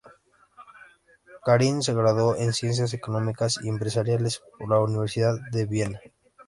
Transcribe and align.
Karin 1.45 1.83
se 1.83 1.93
graduó 1.93 2.35
en 2.35 2.53
Ciencias 2.53 2.95
Económicas 2.95 3.59
y 3.63 3.69
Empresariales 3.69 4.41
por 4.57 4.67
la 4.67 4.79
Universidad 4.79 5.35
de 5.51 5.67
Viena. 5.67 5.99